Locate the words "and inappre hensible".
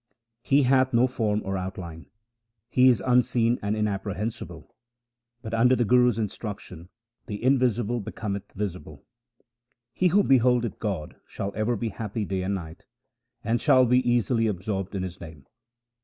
3.61-4.73